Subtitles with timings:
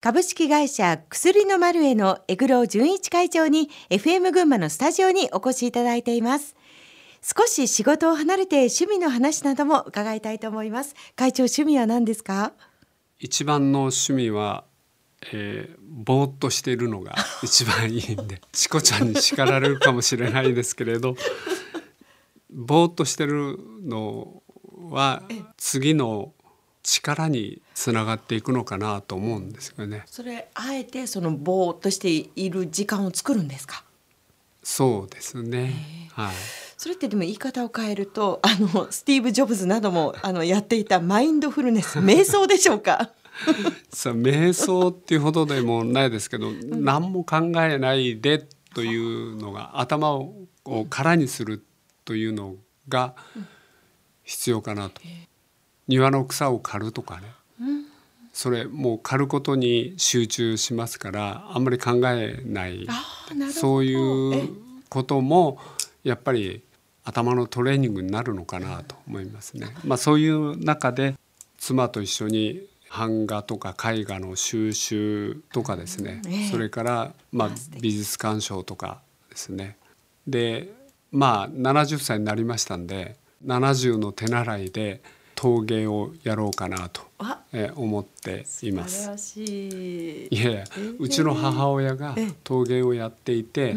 [0.00, 6.56] 株式会社薬の丸へのエグロ純一会長に FM 群馬のスタジオにお越しいただいています。
[7.22, 10.94] 少し仕事を離れて趣味の話なども伺いたいと思います。
[11.16, 12.52] 会長趣味は何ですか？
[13.18, 14.64] 一番の趣味は、
[15.34, 17.14] えー、ぼーっとしているのが
[17.44, 21.14] 一番いいんでチコちゃんに叱られるかもしれないですけれど
[22.48, 24.42] ぼーっとしてるの
[24.90, 25.22] は
[25.58, 26.32] 次の
[26.92, 30.02] 力につながっていくのかなと思うんですよね。
[30.06, 33.84] それあえてそのぼーっとしている時間を作るんですか？
[34.62, 36.08] そうですね。
[36.12, 36.34] はい。
[36.76, 43.12] それってでも言い方を変えると あのスティーブ・ジョブズなどもあのやっていたマインドフルネス 瞑想でしょうか？
[43.92, 50.34] さあ瞑想っていうほどでもないですけど、うん、何も考えないでというのが頭を
[50.90, 51.64] 空にする
[52.04, 52.56] というの
[52.88, 53.14] が
[54.24, 55.00] 必要かなと。
[55.90, 57.22] 庭の草を刈るとかね、
[57.60, 57.84] うん、
[58.32, 62.86] それもう刈ることに集中しますからあんまり考えない。
[63.52, 64.48] そういう
[64.88, 65.58] ことも
[66.04, 66.62] やっぱり
[67.04, 69.66] 頭のトレーニングになるのかなと思いますね。
[69.84, 71.16] まあ、そういう中で
[71.58, 76.22] 妻と一緒に版画とか絵画の収集とかですね、
[76.52, 77.50] それからまあ
[77.80, 79.76] 美術鑑賞とかですね。
[80.26, 80.72] で
[81.10, 85.00] まあ70歳になりましたんで70の手習いで
[85.40, 87.00] 陶芸をやろうかなと、
[87.50, 89.40] え思っています。
[89.40, 90.28] い。
[90.30, 90.64] やいや、
[90.98, 93.74] うちの母親が陶芸をやっていて、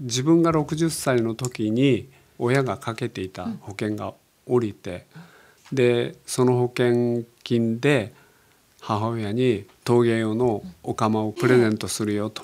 [0.00, 4.12] 自分が60歳の時に親がかけていた保険が
[4.44, 5.06] 下りて、
[5.72, 8.12] でその保険金で
[8.80, 12.42] 母親に陶芸用のお釜をプレゼントするよと、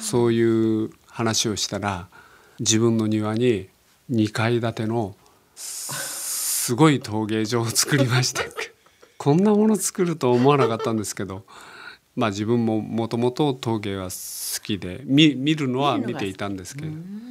[0.00, 2.08] そういう話をしたら
[2.60, 3.70] 自分の庭に
[4.10, 5.16] 2階建ての
[6.66, 8.42] すごい陶芸場を作りました。
[9.18, 11.44] こんなもの作ると思わなかったんですけど
[12.16, 16.88] まあ自分ももともと陶芸は好きで見見るのは見ていたんですけど、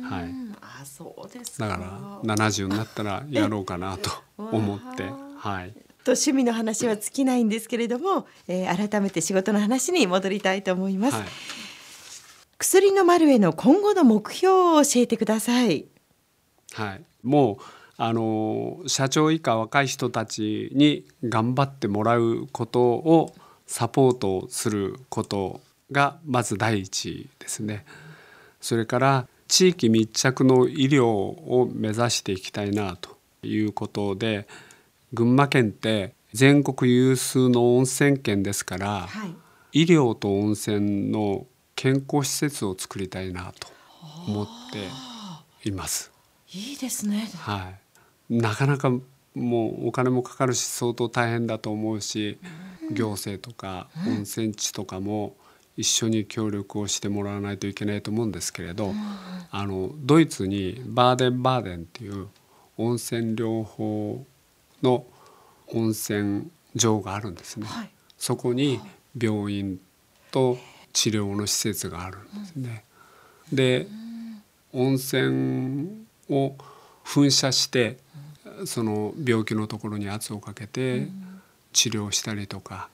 [0.09, 5.03] はい、あそうですだから70になったらやろうかなと思って
[5.37, 5.73] はい。
[6.05, 11.15] と趣味の話は尽きないんですけれども、えー、改めて仕事の話に戻りたいと思います。
[11.17, 11.25] はい、
[12.57, 15.87] 薬の丸への今後の目標を教えてください。
[16.71, 23.33] はい、もうあの社長以下若い人たちに頑張ってもらうことを
[23.65, 25.61] サポートすること
[25.91, 27.85] がまず第一ですね。
[28.59, 34.47] それから地域密着の医療を目指していきたいなということで
[35.13, 39.25] 群馬県って全国有数の温泉県ですから、は
[39.71, 41.45] い、医療と温泉の
[41.75, 43.67] 健康施設を作りたいなと
[44.27, 44.47] 思っ
[45.61, 46.11] ています。
[46.51, 47.29] いいですね。
[47.37, 47.84] はい。
[48.29, 52.37] なかなかもうお金もかかるし相当大変だと思うし、
[52.91, 55.35] 行政とか温泉地とかも
[55.77, 58.93] 一緒に協力をしてもらわないといけないと思うんですけれど、
[59.51, 62.27] あのドイツにバーデンバーデンっていう
[62.77, 64.25] 温泉療法
[64.81, 65.05] の
[65.67, 67.67] 温泉場があるんですね。
[67.67, 68.79] はい、そこに
[69.19, 69.79] 病院
[70.31, 70.57] と
[70.93, 72.83] 治療の施設があるんですね。
[73.51, 73.87] で
[74.73, 76.55] 温泉を
[77.05, 77.97] 噴射して
[78.65, 81.07] その病気のところに圧をかけて
[81.73, 82.89] 治療したりとか、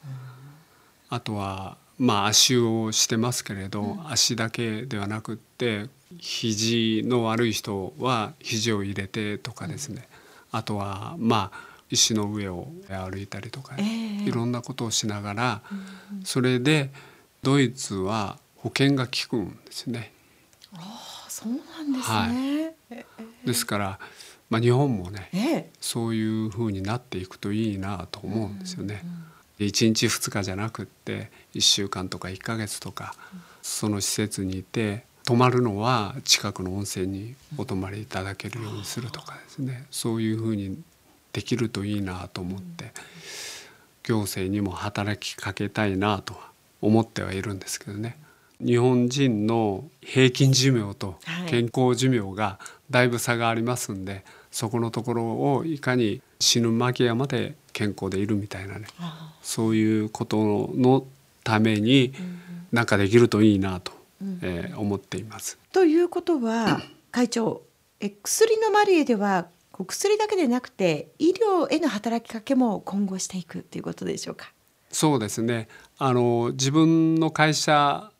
[1.09, 10.07] あとはまあ足をしてますけれど、足だけではなくって肘の悪い人は肘を入れてとかですね、
[10.51, 15.61] あとはまあ石の上を歩いたりとか、いろんなことをしながら、
[16.23, 16.89] それで
[17.43, 20.11] ドイツは保険が効くんですね。
[21.31, 22.75] そうなんですね。
[22.89, 23.99] はい、ですから
[24.49, 28.99] まあ、日本もね、ええ、そういうふうになっていくといいなと思うんですよね。
[29.01, 29.09] うん
[29.61, 33.15] うん、1日2日じゃなくって1週間とか1ヶ月とか、
[33.61, 40.77] その施設にいて泊まるのは近くの温泉にお泊まりいただけるようにするとかですねそういうふうに
[41.31, 42.91] できるといいなと思って、
[44.03, 46.49] 行政にも働きかけたいなとは
[46.81, 48.17] 思ってはいるんですけどね。
[48.65, 51.15] 日本人の平均寿命と
[51.47, 52.59] 健康寿命が
[52.89, 55.23] だいぶ差がありますんで、はいそこのところ
[55.55, 58.85] をいかに死ぬ間際まで健康でいるみたいなね
[59.41, 61.05] そういうことの
[61.43, 62.13] ために
[62.71, 63.93] 何かできるといいなと、
[64.41, 65.57] えー、思っています。
[65.71, 66.81] ということは
[67.11, 67.61] 会長
[67.99, 69.47] え薬のマリエでは
[69.87, 74.51] 薬だけでなくて医療への働きかけも今後していくということでしょうか？
[74.91, 75.69] そうですね。
[75.97, 78.11] あの自分の会社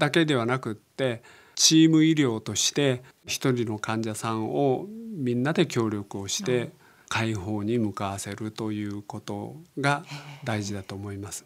[0.00, 1.22] だけではなくって
[1.54, 6.70] チーム医療として一人の患者さんをみんなで協力をして
[7.08, 10.04] 解放に向かわせるということが
[10.42, 11.44] 大事だと思います。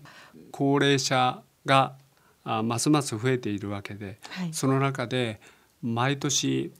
[0.52, 1.96] 高齢者が
[2.44, 4.54] あますます増えているわけで、はい。
[4.54, 5.40] その中で
[5.82, 6.72] 毎年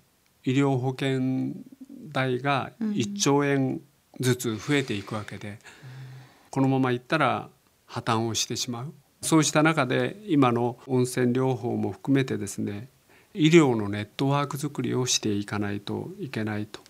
[0.45, 1.55] 医療保険
[2.13, 3.81] 代が1兆円
[4.21, 5.59] ずつ増えていくわけで、
[6.51, 7.49] このままいったら
[7.87, 8.95] 破綻をしてしまう
[9.25, 12.89] そうした中で今の温泉療法も含めてですね
[13.35, 16.81] 医療のネットワーク作りをしていかないといけないと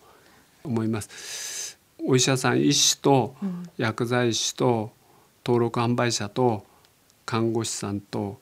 [0.62, 1.78] 思います。
[2.06, 3.34] お医者さん医師と
[3.78, 4.92] 薬剤師と
[5.44, 6.66] 登録販売者と
[7.24, 8.38] 看護師さんと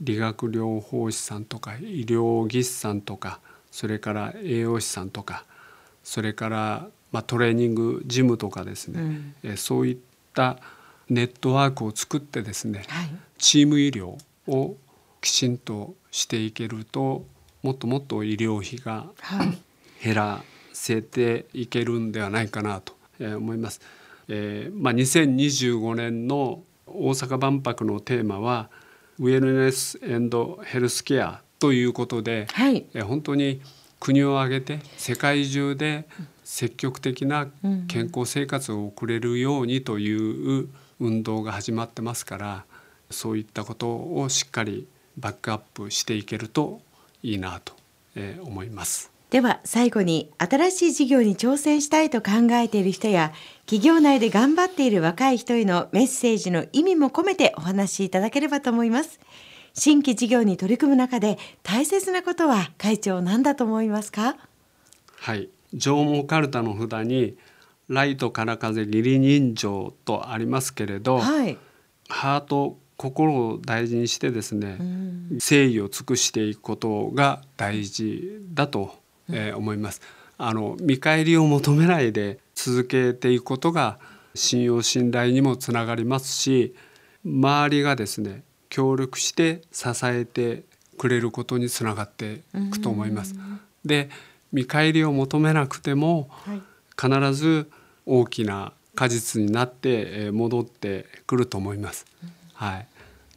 [0.00, 3.40] 理学療法士さんとか医療技師さんとか
[3.72, 5.44] それから栄養士さんとか
[6.04, 9.34] それから、まあ、トレーニングジムとかですね、うん。
[9.42, 9.96] えーそういっ
[10.34, 10.58] た
[11.08, 13.10] ネットワークを作ってですねはい。
[13.38, 14.16] チーム医療
[14.46, 14.76] を
[15.20, 17.24] きちんとしていけると
[17.62, 19.58] もっともっと医療費がはい。
[20.02, 23.80] 減らせていけるんではないかなとえー思います。
[24.28, 28.70] えーまあ、2025年の大阪万博のテーマは
[29.18, 29.98] ウェルネス
[30.64, 32.86] ヘルスケアということで、はい。
[32.94, 33.60] えー本当に
[34.00, 36.08] 国を挙げて世界中で
[36.42, 37.46] 積極的な
[37.86, 40.68] 健康生活を送れるようにという
[41.02, 42.64] 運動が始まってますから
[43.10, 44.86] そういったことをしっかり
[45.18, 46.80] バックアップしていけると
[47.22, 47.74] いいなと、
[48.14, 49.10] えー思います。
[49.30, 53.32] では最後に新しい事業に挑戦したいと考えている人や
[53.64, 59.18] 企業内で頑張っている若い人へのメッセージの意味も込めてお話しいただければと思います。
[59.72, 64.36] 新規事業に取り組む中で大切なことは会長何だと思いますか？
[65.16, 67.34] はい、上毛かるたの札に
[67.88, 71.58] ライトから風義理人情とありますけれど、はい。
[72.08, 75.28] ハート心を大事にしてですね、うん。
[75.34, 78.94] 誠意を尽くしていくことが大事だと、
[79.30, 80.00] えー思います。
[80.38, 83.98] あの見返りを求めないで続けていくことが
[84.34, 86.74] 信用信頼にもつながりますし
[87.24, 90.64] 周りがですね協力して支えて
[90.98, 93.36] くれることにつながっていくと思います。
[93.84, 94.10] で
[94.52, 96.62] 見返りを求めなくてもはい
[97.02, 97.68] 必ず
[98.06, 102.06] 大きな果実になってえー戻ってくると思います。
[102.54, 102.86] はい、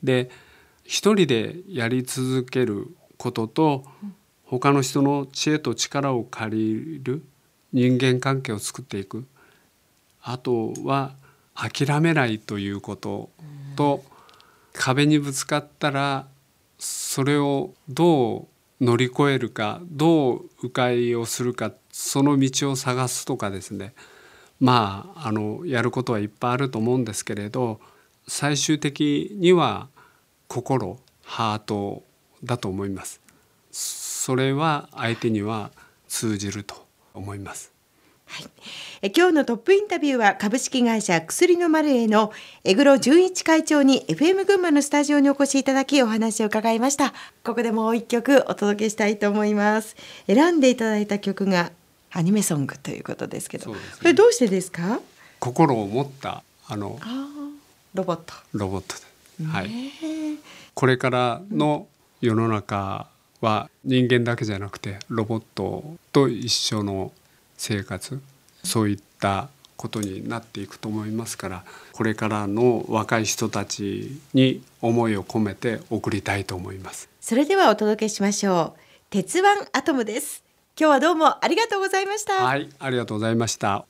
[0.03, 0.29] で
[0.83, 3.85] 一人でやり続けることと
[4.43, 7.23] 他の人の知恵と力を借りる
[7.73, 9.25] 人間関係を作っていく。
[10.21, 11.15] あとは
[11.55, 13.29] 諦めないということ
[13.75, 14.03] と
[14.73, 16.27] 壁にぶつかったら
[16.79, 18.47] それをどう
[18.81, 23.93] 乗り越えるかどう迂回をするかその道を探すとかですね
[24.59, 27.79] まああのやることはいっぱいあると思うんですけれど
[28.27, 29.87] 最終的には
[30.47, 32.03] 心ハート
[32.43, 33.21] だと思います。
[33.71, 35.71] それは相手には
[36.07, 37.74] 通じると思います。
[39.01, 42.31] え今日のトップインタビューは株式会社薬のマルエの
[42.63, 47.13] 江黒純一会長に FM 群馬のスタジオにお越しいただきお話を伺いました。
[47.43, 49.95] ここでもう一曲お届けしたいと思います。
[50.27, 51.71] 選んでいただいた曲が
[52.11, 53.71] アニメソングということですけど。
[53.71, 53.77] ね。
[53.99, 54.99] これどうしてですか？
[55.39, 56.99] 心を持ったあの
[57.93, 58.33] ロボット。
[58.53, 58.95] ロボット
[59.39, 59.69] で、はい、
[60.73, 61.87] これからの
[62.21, 63.07] 世の中
[63.41, 67.11] は人間だけじゃなくてロボットと一緒の
[67.57, 68.21] 生活
[68.63, 77.09] そういったことになっていくと思いますからこれからの若い人たちに思いを込めて送りたいと思います。
[77.19, 80.43] それではお届けしましょう鉄腕アトムです
[80.79, 83.85] 今日はどうもありがとうございました、はい、ありがとうございました。